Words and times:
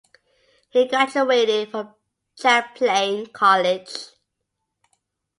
He 0.71 0.87
graduated 0.87 1.69
from 1.69 1.93
Champlain 2.35 3.27
College. 3.27 4.07